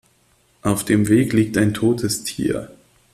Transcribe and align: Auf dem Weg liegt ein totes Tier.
Auf 0.63 0.83
dem 0.83 1.09
Weg 1.09 1.31
liegt 1.31 1.59
ein 1.59 1.75
totes 1.75 2.23
Tier. 2.23 2.71